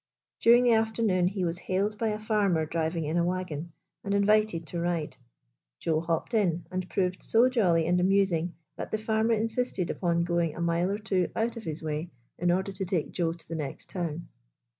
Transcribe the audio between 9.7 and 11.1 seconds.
upon going a mile or